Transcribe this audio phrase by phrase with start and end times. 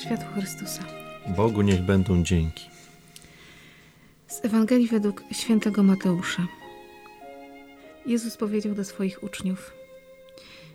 [0.00, 0.82] Światło Chrystusa.
[1.36, 2.64] Bogu niech będą dzięki.
[4.26, 6.46] Z Ewangelii według świętego Mateusza.
[8.06, 9.72] Jezus powiedział do swoich uczniów: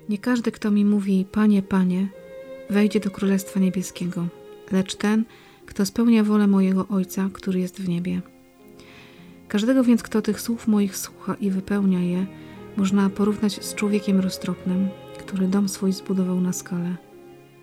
[0.10, 2.08] Nie każdy, kto mi mówi: Panie, Panie,
[2.70, 4.28] wejdzie do Królestwa Niebieskiego,
[4.72, 5.24] lecz ten,
[5.66, 8.22] kto spełnia wolę mojego Ojca, który jest w niebie.
[9.48, 12.26] Każdego więc, kto tych słów moich słucha i wypełnia je,
[12.78, 14.88] można porównać z człowiekiem roztropnym,
[15.20, 16.96] który dom swój zbudował na skale.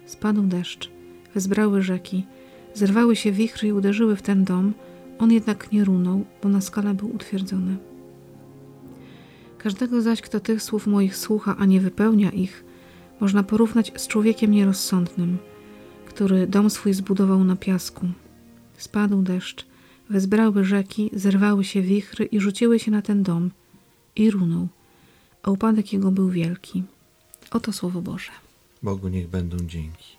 [0.07, 0.91] Spadł deszcz,
[1.35, 2.27] wezbrały rzeki,
[2.75, 4.73] zerwały się wichry i uderzyły w ten dom,
[5.19, 7.77] on jednak nie runął, bo na skale był utwierdzony.
[9.59, 12.65] Każdego zaś, kto tych słów moich słucha, a nie wypełnia ich,
[13.21, 15.39] można porównać z człowiekiem nierozsądnym,
[16.15, 18.07] który dom swój zbudował na piasku.
[18.77, 19.67] Spadł deszcz,
[20.11, 23.51] wezbrały rzeki, zerwały się wichry i rzuciły się na ten dom
[24.17, 24.69] i runął,
[25.43, 26.83] a upadek jego był wielki.
[27.51, 28.31] Oto słowo Boże.
[28.83, 30.17] Bogu niech będą dzięki.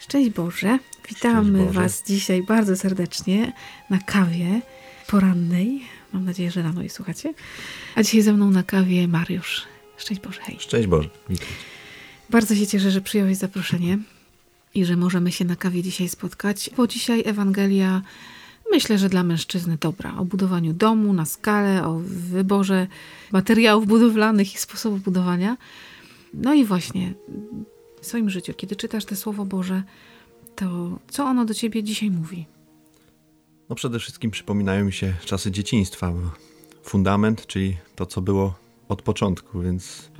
[0.00, 0.78] Szczęść Boże.
[1.08, 1.80] Witamy Szczęść Boże.
[1.80, 3.52] Was dzisiaj bardzo serdecznie
[3.90, 4.60] na kawie
[5.06, 5.80] porannej.
[6.12, 7.34] Mam nadzieję, że rano jej słuchacie.
[7.94, 9.62] A dzisiaj ze mną na kawie Mariusz.
[9.96, 10.56] Szczęść Boże, hej.
[10.60, 11.08] Szczęść Boże.
[11.28, 11.46] Witaj.
[12.30, 13.98] Bardzo się cieszę, że przyjąłeś zaproszenie
[14.74, 18.02] i że możemy się na kawie dzisiaj spotkać, bo dzisiaj Ewangelia
[18.72, 20.16] myślę, że dla mężczyzny dobra.
[20.18, 22.86] O budowaniu domu na skalę, o wyborze
[23.32, 25.56] materiałów budowlanych i sposobu budowania.
[26.34, 27.14] No i właśnie
[28.00, 29.82] w swoim życiu, kiedy czytasz te Słowo Boże,
[30.56, 32.46] to co ono do ciebie dzisiaj mówi?
[33.68, 36.12] No przede wszystkim przypominają mi się czasy dzieciństwa.
[36.82, 38.54] Fundament, czyli to, co było
[38.88, 40.10] od początku, więc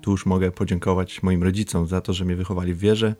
[0.00, 3.14] tu już mogę podziękować moim rodzicom za to, że mnie wychowali w wierze,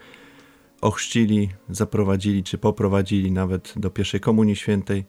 [0.80, 5.04] ochrzcili, zaprowadzili czy poprowadzili nawet do pierwszej komunii świętej.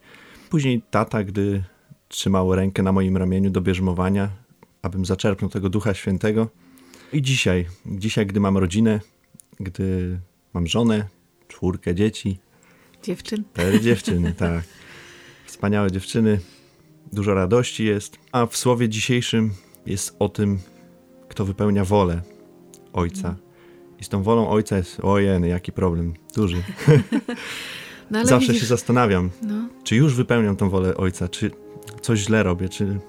[0.49, 1.63] Później tata, gdy
[2.07, 4.29] trzymał rękę na moim ramieniu do bierzmowania,
[4.81, 6.49] abym zaczerpnął tego Ducha Świętego.
[7.13, 8.99] I dzisiaj, dzisiaj, gdy mam rodzinę,
[9.59, 10.19] gdy
[10.53, 11.07] mam żonę,
[11.47, 12.39] czwórkę dzieci,
[13.03, 13.43] Dziewczyn?
[13.53, 14.63] Cztery dziewczyny, tak.
[15.45, 16.39] Wspaniałe dziewczyny,
[17.13, 18.17] dużo radości jest.
[18.31, 19.53] A w słowie dzisiejszym
[19.85, 20.59] jest o tym,
[21.29, 22.21] kto wypełnia wolę
[22.93, 23.35] Ojca.
[24.01, 26.63] I z tą wolą Ojca jest, ojej, jaki problem, duży.
[28.11, 31.51] No Zawsze widzisz, się zastanawiam, no, czy już wypełniam tą wolę Ojca, czy
[32.01, 32.99] coś źle robię, czy...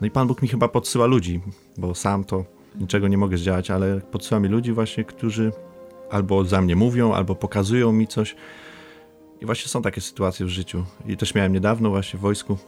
[0.00, 1.40] No i Pan Bóg mi chyba podsyła ludzi,
[1.78, 2.44] bo sam to
[2.80, 5.52] niczego nie mogę zdziałać, ale podsyła mi ludzi właśnie, którzy
[6.10, 8.36] albo za mnie mówią, albo pokazują mi coś.
[9.40, 10.84] I właśnie są takie sytuacje w życiu.
[11.06, 12.58] I też miałem niedawno właśnie w wojsku,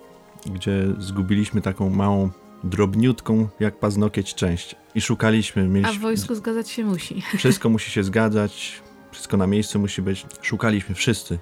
[0.47, 2.31] gdzie zgubiliśmy taką małą,
[2.65, 4.77] drobniutką, jak paznokieć część.
[4.95, 5.99] I szukaliśmy, a w mieliśmy...
[5.99, 7.23] wojsku zgadzać się musi.
[7.39, 8.83] Wszystko musi się zgadzać,
[9.13, 10.27] wszystko na miejscu musi być.
[10.43, 11.39] Szukaliśmy wszyscy.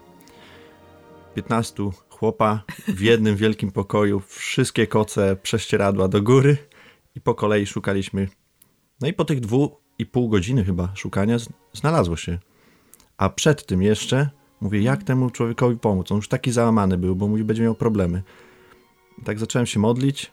[1.34, 6.56] 15 chłopa w jednym wielkim pokoju, wszystkie koce, prześcieradła do góry
[7.14, 8.28] i po kolei szukaliśmy.
[9.00, 11.36] No i po tych dwóch i pół godziny chyba szukania
[11.72, 12.38] znalazło się.
[13.16, 14.30] A przed tym jeszcze
[14.60, 16.12] mówię, jak temu człowiekowi pomóc?
[16.12, 18.22] On już taki załamany był, bo mówi, będzie miał problemy.
[19.18, 20.32] I tak zacząłem się modlić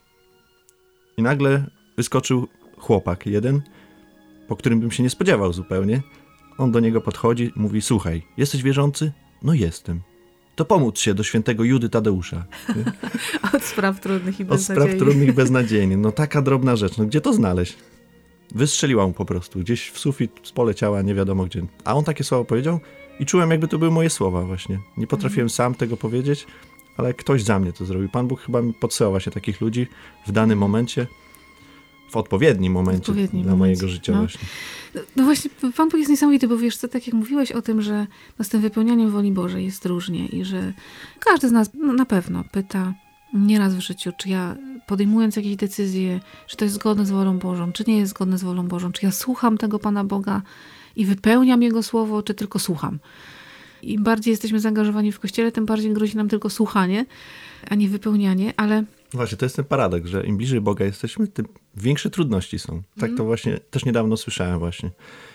[1.18, 1.66] i nagle
[1.98, 3.62] wyskoczył chłopak jeden,
[4.48, 6.02] po którym bym się nie spodziewał zupełnie.
[6.58, 9.12] On do niego podchodzi, mówi: Słuchaj, jesteś wierzący?
[9.44, 10.02] No jestem.
[10.56, 12.46] To pomóc się do świętego Judy Tadeusza.
[13.56, 15.00] Od spraw trudnych i Od spraw beznadziejnych.
[15.00, 15.98] trudnych beznadziejnie.
[15.98, 16.98] No taka drobna rzecz.
[16.98, 17.78] No gdzie to znaleźć?
[18.56, 19.60] Wystrzeliła mu po prostu.
[19.60, 21.62] Gdzieś w sufit poleciała, nie wiadomo gdzie.
[21.84, 22.80] A on takie słowa powiedział
[23.20, 24.80] i czułem, jakby to były moje słowa właśnie.
[24.98, 26.48] Nie potrafiłem sam tego powiedzieć,
[26.98, 28.10] ale ktoś za mnie to zrobił.
[28.10, 29.88] Pan Bóg chyba mi podsyłał właśnie takich ludzi
[30.28, 31.08] w danym momencie,
[32.12, 34.20] w odpowiednim momencie odpowiednim dla momencie, mojego życia no.
[34.20, 34.48] właśnie.
[35.16, 38.08] No właśnie, Pan Bóg jest niesamowity, bo wiesz co, tak jak mówiłeś o tym, że
[38.40, 40.74] no z tym wypełnianiem woli Bożej jest różnie i że
[41.20, 42.94] każdy z nas no, na pewno pyta
[43.34, 44.56] nieraz w życiu, czy ja
[44.88, 48.44] podejmując jakieś decyzje, czy to jest zgodne z wolą Bożą, czy nie jest zgodne z
[48.44, 50.42] wolą Bożą, czy ja słucham tego Pana Boga
[50.96, 53.00] i wypełniam Jego słowo, czy tylko słucham.
[53.86, 57.06] Im bardziej jesteśmy zaangażowani w Kościele, tym bardziej grozi nam tylko słuchanie,
[57.70, 58.84] a nie wypełnianie, ale
[59.14, 62.82] Właśnie, to jest ten paradoks, że im bliżej Boga jesteśmy, tym większe trudności są.
[62.96, 63.18] Tak Mhm.
[63.18, 64.92] to właśnie też niedawno słyszałem właśnie.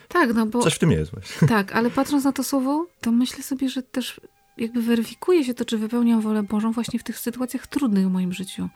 [0.08, 0.62] tak, no bo...
[0.62, 1.48] Coś w tym jest właśnie.
[1.48, 4.20] Tak, ale patrząc na to słowo, to myślę sobie, że też
[4.58, 8.32] jakby weryfikuje się to, czy wypełniam wolę Bożą właśnie w tych sytuacjach trudnych w moim
[8.32, 8.68] życiu.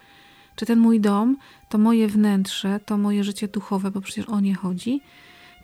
[0.57, 1.37] Czy ten mój dom,
[1.69, 5.01] to moje wnętrze, to moje życie duchowe, bo przecież o nie chodzi.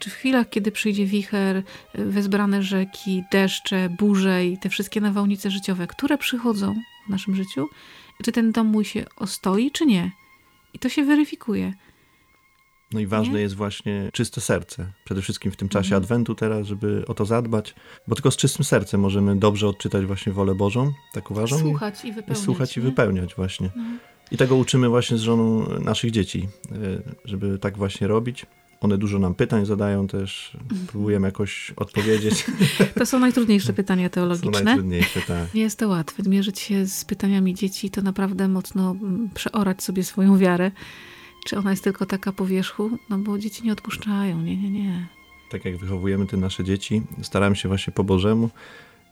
[0.01, 1.63] Czy w chwilach, kiedy przyjdzie wicher,
[1.95, 6.75] wezbrane rzeki, deszcze, burze i te wszystkie nawałnice życiowe, które przychodzą
[7.07, 7.69] w naszym życiu,
[8.25, 10.11] czy ten dom mój się ostoi, czy nie?
[10.75, 11.73] I to się weryfikuje.
[12.93, 13.41] No i ważne Nie?
[13.41, 14.93] jest właśnie czyste serce.
[15.05, 16.03] Przede wszystkim w tym czasie Mhm.
[16.03, 17.75] Adwentu teraz, żeby o to zadbać,
[18.09, 21.59] bo tylko z czystym sercem możemy dobrze odczytać właśnie wolę Bożą, tak uważam.
[21.59, 22.45] i- Słuchać i I wypełniać.
[22.45, 22.87] słuchać i nie?
[22.87, 23.71] wypełniać właśnie.
[23.77, 23.83] No.
[24.33, 28.47] I tego uczymy właśnie z żoną naszych dzieci, y, żeby tak właśnie robić.
[28.81, 30.87] One dużo nam pytań zadają też, Mhm.
[30.87, 32.47] próbujemy jakoś odpowiedzieć.
[32.99, 34.63] To są najtrudniejsze pytania Są teologiczne.
[34.63, 35.55] najtrudniejsze, tak.
[35.55, 36.23] Nie jest to łatwe.
[36.27, 40.71] Mierzyć się z pytaniami dzieci to naprawdę mocno mm, przeorać sobie swoją wiarę.
[41.47, 42.91] Czy ona jest tylko taka po wierzchu?
[43.11, 44.43] No bo dzieci nie odpuszczają.
[44.43, 45.07] Nie, nie, nie.
[45.51, 48.51] Tak jak wychowujemy te nasze dzieci, staramy się właśnie po Bożemu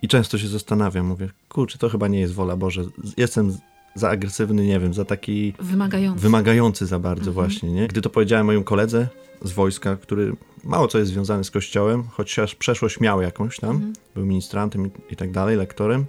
[0.02, 2.82] i często się zastanawiam, mówię, kurczę, to chyba nie jest wola Boża.
[3.16, 3.58] Jestem
[3.94, 6.20] za agresywny, nie wiem, za taki Wymagający.
[6.22, 7.34] wymagający za bardzo Mhm.
[7.34, 7.88] właśnie, nie?
[7.88, 9.08] Gdy to powiedziałem mojemu koledze
[9.42, 13.92] z wojska, który mało co jest związany z kościołem, chociaż przeszłość miał jakąś tam, Mhm.
[14.14, 16.04] był ministrantem i, i tak dalej, lektorem,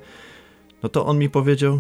[0.84, 1.80] no to on mi powiedział,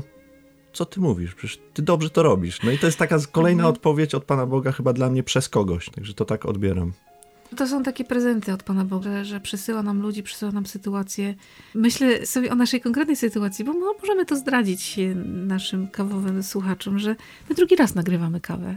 [0.74, 2.64] co ty mówisz, przecież ty dobrze to robisz.
[2.64, 3.74] No i to jest taka kolejna Mhm.
[3.76, 6.94] odpowiedź od Pana Boga chyba dla mnie przez kogoś, także to tak odbieram.
[7.58, 11.36] To są takie prezenty od Pana Boga, że, że przysyła nam ludzi, przysyła nam sytuacje.
[11.76, 17.16] Myślę sobie o naszej konkretnej sytuacji, bo mo- możemy to zdradzić naszym kawowym słuchaczom, że
[17.50, 18.76] my drugi raz nagrywamy kawę.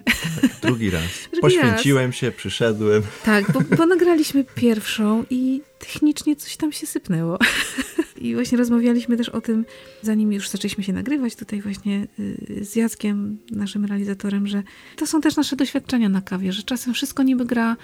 [0.63, 1.03] Drugi raz.
[1.33, 3.03] Drugi Poświęciłem się, przyszedłem.
[3.25, 7.39] Tak, bo, bo nagraliśmy pierwszą i technicznie coś tam się sypnęło.
[8.21, 9.65] I właśnie rozmawialiśmy też o tym,
[10.03, 14.63] zanim już zaczęliśmy się nagrywać tutaj właśnie y, z Jackiem, naszym realizatorem, że
[14.97, 17.77] to są też nasze doświadczenia na kawie, że czasem wszystko niby gra,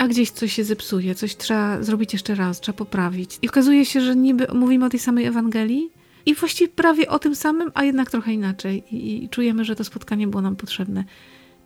[0.00, 3.38] a gdzieś coś się zepsuje, coś trzeba zrobić jeszcze raz, trzeba poprawić.
[3.42, 5.90] I okazuje się, że niby mówimy o tej samej Ewangelii
[6.26, 8.84] i właściwie prawie o tym samym, a jednak trochę inaczej.
[8.94, 11.04] I, i czujemy, że to spotkanie było nam potrzebne.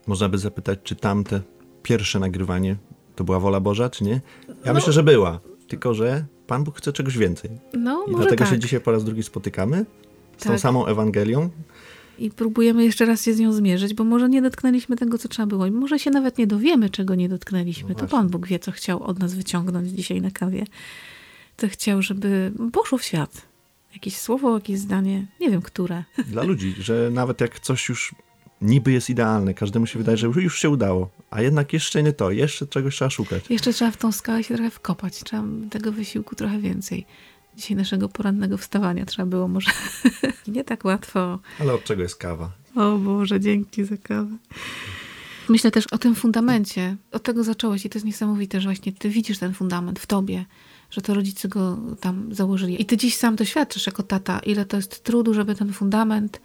[0.07, 1.41] Można by zapytać, czy tamte
[1.83, 2.77] pierwsze nagrywanie
[3.17, 4.21] to była wola Boża, czy nie?
[4.49, 4.75] Ja No.
[4.75, 5.41] myślę, że była.
[5.69, 7.51] Tylko, że Pan Bóg chce czegoś więcej.
[7.75, 8.53] No, I może dlatego tak.
[8.53, 9.87] się dzisiaj po raz drugi spotykamy
[10.37, 10.61] z tą Tak.
[10.61, 11.51] samą Ewangelią.
[12.19, 15.46] I próbujemy jeszcze raz się z nią zmierzyć, bo może nie dotknęliśmy tego, co trzeba
[15.46, 15.66] było.
[15.66, 17.88] I może się nawet nie dowiemy, czego nie dotknęliśmy.
[17.88, 18.06] No to.
[18.06, 20.64] Pan Bóg wie, co chciał od nas wyciągnąć dzisiaj na kawie.
[21.56, 23.43] To chciał, żeby poszło w świat.
[23.93, 26.05] Jakieś słowo, jakieś zdanie, nie wiem, które.
[26.32, 28.14] Dla ludzi, że nawet jak coś już
[28.61, 32.31] niby jest idealne, każdemu się wydaje, że już się udało, a jednak jeszcze nie to,
[32.31, 33.44] jeszcze czegoś trzeba szukać.
[33.50, 35.25] Jeszcze trzeba w tą skałę się trochę wkopać.
[35.25, 37.06] Trzeba tego wysiłku trochę więcej.
[37.56, 39.71] Dzisiaj naszego porannego wstawania trzeba było może
[40.49, 41.39] nie tak łatwo.
[41.61, 42.51] Ale od czego jest kawa?
[42.77, 44.37] O Boże, dzięki za kawę.
[45.49, 46.97] Myślę też o tym fundamencie.
[47.12, 50.45] Od tego zacząłeś i to jest niesamowite, że właśnie ty widzisz ten fundament w tobie,
[50.91, 52.83] że to rodzice go tam założyli.
[52.83, 56.41] I ty dziś sam doświadczysz jako tata, ile to jest trudu, żeby ten fundament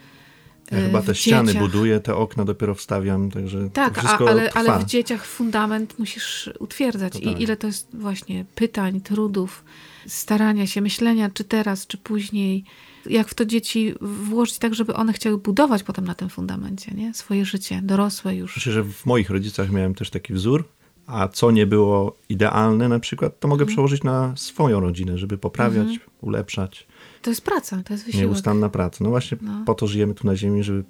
[0.71, 4.04] Ja e, chyba te ściany dzieciach- buduję, te okna dopiero wstawiam, także Tak, to a,
[4.04, 4.60] wszystko ale, trwa.
[4.60, 7.13] ale w dzieciach fundament musisz utwierdzać.
[7.13, 7.39] To tak.
[7.39, 9.63] I ile to jest właśnie pytań, trudów,
[10.07, 12.63] starania się, myślenia, czy teraz, czy później.
[13.06, 17.13] Jak w to dzieci włożyć tak, żeby one chciały budować potem na tym fundamencie, nie?
[17.13, 18.56] Swoje życie, dorosłe już.
[18.56, 20.69] Myślę, że w moich rodzicach miałem też taki wzór,
[21.10, 23.74] a co nie było idealne na przykład, to mogę Mhm.
[23.76, 25.88] przełożyć na swoją rodzinę, żeby poprawiać,
[26.22, 26.88] ulepszać.
[27.22, 28.28] To jest praca, to jest wysiłek.
[28.28, 29.04] Nieustanna praca.
[29.04, 29.64] No właśnie No.
[29.66, 30.84] po to żyjemy tu na ziemi, żeby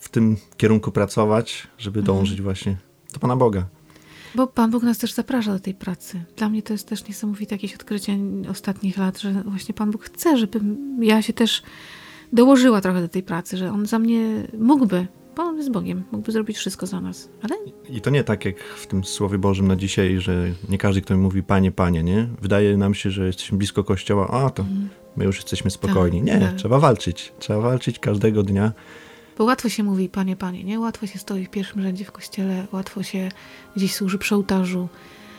[0.00, 2.16] w tym kierunku pracować, żeby Mhm.
[2.18, 2.76] dążyć właśnie
[3.12, 3.66] do Pana Boga.
[4.34, 6.24] Bo Pan Bóg nas też zaprasza do tej pracy.
[6.36, 8.18] Dla mnie to jest też niesamowite jakieś odkrycie
[8.50, 11.62] ostatnich lat, że właśnie Pan Bóg chce, żebym ja się też
[12.32, 15.06] dołożyła trochę do tej pracy, że On za mnie mógłby,
[15.38, 17.28] bo On jest Bogiem, mógłby zrobić wszystko za nas.
[17.42, 17.54] Ale
[17.88, 21.14] I to nie tak jak w tym Słowie Bożym na dzisiaj, że nie każdy, kto
[21.14, 22.28] mi mówi Panie, Panie, nie?
[22.42, 24.64] Wydaje nam się, że jesteśmy blisko Kościoła, a to
[25.16, 26.18] my już jesteśmy spokojni.
[26.18, 26.56] Tak, Nie, tak.
[26.56, 27.32] trzeba walczyć.
[27.38, 28.72] Trzeba walczyć każdego dnia.
[29.38, 30.80] Bo łatwo się mówi, panie, panie, nie?
[30.80, 33.28] Łatwo się stoi w pierwszym rzędzie w kościele, łatwo się
[33.76, 34.88] gdzieś służy przy ołtarzu.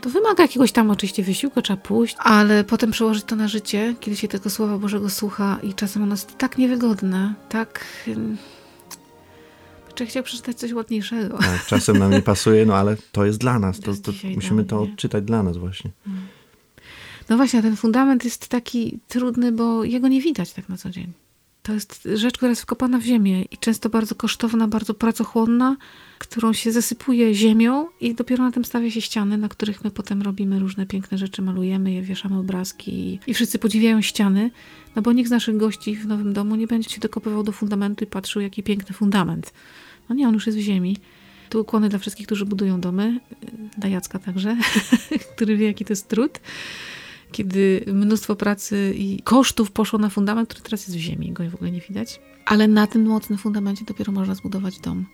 [0.01, 4.17] To wymaga jakiegoś tam oczywiście wysiłku, trzeba pójść, ale potem przełożyć to na życie, kiedy
[4.17, 7.85] się tego Słowa Bożego słucha i czasem ono jest tak niewygodne, tak...
[9.99, 11.37] Czy chciał przeczytać coś ładniejszego?
[11.37, 13.79] Tak, czasem nam nie pasuje, no ale to jest dla nas.
[13.79, 15.91] To To, musimy to odczytać dla nas właśnie.
[17.29, 20.89] No właśnie, a ten fundament jest taki trudny, bo jego nie widać tak na co
[20.89, 21.13] dzień.
[21.63, 25.77] To jest rzecz, która jest wkopana w ziemię i często bardzo kosztowna, bardzo pracochłonna,
[26.17, 30.21] którą się zasypuje ziemią i dopiero na tym stawia się ściany, na których my potem
[30.21, 34.51] robimy różne piękne rzeczy, malujemy je, wieszamy obrazki i, i wszyscy podziwiają ściany,
[34.95, 38.03] no bo nikt z naszych gości w nowym domu nie będzie się dokopywał do fundamentu
[38.03, 39.53] i patrzył, jaki piękny fundament.
[40.09, 40.97] No nie, on już jest w ziemi.
[41.49, 43.19] Tu ukłony dla wszystkich, którzy budują domy,
[43.77, 44.57] dla Jacka także,
[45.35, 46.39] który wie, jaki to jest trud
[47.31, 51.55] kiedy mnóstwo pracy i kosztów poszło na fundament, który teraz jest w ziemi, go w
[51.55, 52.19] ogóle nie widać.
[52.45, 55.05] Ale na tym mocnym fundamencie dopiero można zbudować dom.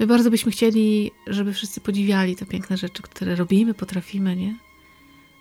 [0.00, 4.54] My bardzo byśmy chcieli, żeby wszyscy podziwiali te piękne rzeczy, które robimy, potrafimy, nie?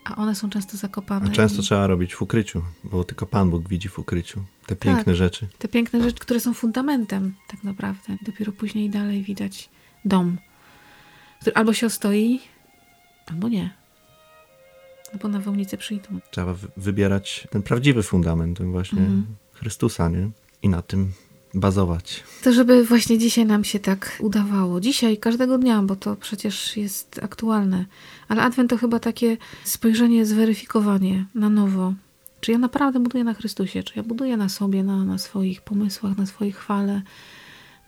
[0.08, 1.30] A one są często zakopane.
[1.30, 5.04] A często trzeba robić w ukryciu, bo tylko Pan Bóg widzi w ukryciu te piękne
[5.06, 5.16] Tak.
[5.16, 5.48] rzeczy.
[5.58, 8.18] Te piękne rzeczy, które są fundamentem tak naprawdę.
[8.22, 9.70] Dopiero później dalej widać
[10.06, 10.38] dom.
[11.42, 12.40] który albo się ostoi,
[13.28, 13.70] albo nie.
[15.14, 16.10] Albo nawałnice przyjdą.
[16.32, 19.26] Trzeba wy- wybierać ten prawdziwy fundament, właśnie Mhm.
[19.54, 20.30] Chrystusa, nie?
[20.62, 21.12] I na tym
[21.54, 22.24] bazować.
[22.44, 24.82] To żeby właśnie dzisiaj nam się tak udawało.
[24.82, 27.86] Dzisiaj, każdego dnia, bo to przecież jest aktualne.
[28.28, 31.94] Ale Adwent to chyba takie spojrzenie, zweryfikowanie na nowo.
[32.42, 33.84] Czy ja naprawdę buduję na Chrystusie?
[33.84, 37.02] Czy ja buduję na sobie, na, na swoich pomysłach, na swojej chwale,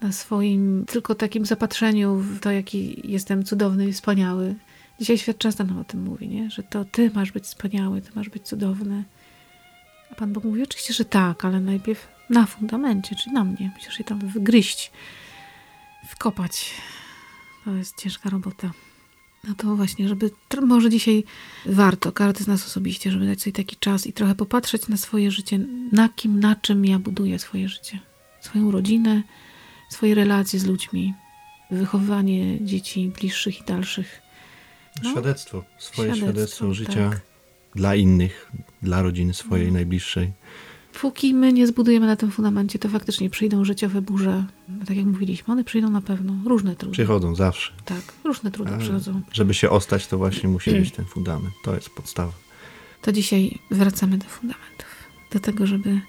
[0.01, 4.55] na swoim tylko takim zapatrzeniu w to, jaki jestem cudowny i wspaniały?
[4.99, 6.49] Dzisiaj świat często nam o tym mówi, nie?
[6.49, 9.03] że to ty masz być wspaniały, ty masz być cudowny.
[10.11, 13.71] A Pan Bóg mówi oczywiście, że tak, ale najpierw na fundamencie, czyli na mnie.
[13.75, 14.91] Musisz się tam wygryźć,
[16.07, 16.71] wkopać.
[17.65, 18.71] To jest ciężka robota.
[19.43, 20.31] No to właśnie, żeby
[20.61, 21.23] może dzisiaj
[21.65, 25.31] warto, każdy z nas osobiście, żeby dać sobie taki czas i trochę popatrzeć na swoje
[25.31, 25.59] życie,
[25.91, 27.99] na kim, na czym ja buduję swoje życie.
[28.41, 29.23] Swoją rodzinę,
[29.89, 31.13] swoje relacje z ludźmi,
[31.71, 34.21] wychowywanie dzieci bliższych i dalszych.
[35.03, 35.11] No.
[35.11, 37.21] Świadectwo, swoje Świadectwo, świadectwo, życia tak.
[37.75, 39.73] dla innych, dla rodziny swojej Mm.
[39.73, 40.31] najbliższej.
[41.01, 44.43] Póki my nie zbudujemy na tym fundamencie, to faktycznie przyjdą życiowe burze.
[44.87, 46.33] Tak jak mówiliśmy, one przyjdą na pewno.
[46.45, 46.93] Różne trudy.
[46.93, 47.73] Przychodzą zawsze.
[47.85, 49.21] Tak, różne trudy A przychodzą.
[49.31, 51.53] Żeby się ostać, to właśnie musi być ten fundament.
[51.63, 52.31] To jest podstawa.
[53.01, 54.87] To dzisiaj wracamy do fundamentów.
[55.31, 56.01] Do tego, żeby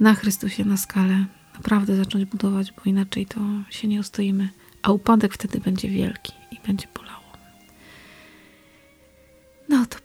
[0.00, 4.48] na Chrystusie, na skalę naprawdę zacząć budować, bo inaczej to się nie ostoimy.
[4.82, 7.17] A upadek wtedy będzie wielki i będzie bolało.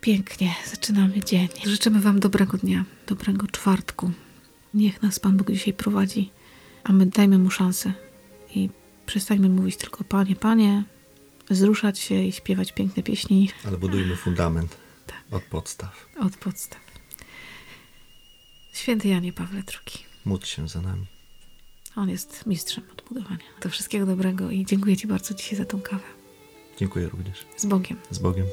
[0.04, 1.48] Pięknie, zaczynamy dzień.
[1.66, 4.12] Życzymy Wam dobrego dnia, dobrego czwartku.
[4.74, 6.32] Niech nas Pan Bóg dzisiaj prowadzi,
[6.84, 7.94] a my dajmy Mu szansę
[8.56, 8.70] i
[9.06, 10.84] przestańmy mówić tylko Panie, Panie,
[11.50, 15.24] wzruszać się i śpiewać piękne pieśni Ale budujmy fundament Tak.
[15.32, 16.08] od podstaw.
[16.20, 16.82] od podstaw.
[18.74, 20.06] Święty Janie Pawle II.
[20.26, 21.06] Módl się za nami.
[21.96, 23.46] On jest mistrzem odbudowania.
[23.60, 26.04] To wszystkiego dobrego i dziękuję Ci bardzo dzisiaj za tą kawę.
[26.78, 27.46] Dziękuję również.
[27.58, 27.98] Z Bogiem.
[28.12, 28.46] Z Bogiem.